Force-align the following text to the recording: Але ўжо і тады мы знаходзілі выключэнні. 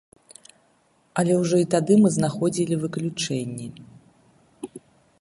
Але 1.23 1.33
ўжо 1.41 1.55
і 1.65 1.69
тады 1.75 1.93
мы 2.05 2.09
знаходзілі 2.17 2.75
выключэнні. 2.87 3.71